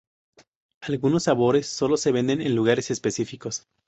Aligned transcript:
Algunos 0.81 1.25
sabores 1.25 1.67
solo 1.67 1.95
se 1.95 2.11
venden 2.11 2.41
en 2.41 2.55
lugares 2.55 2.89
específicos. 2.89 3.67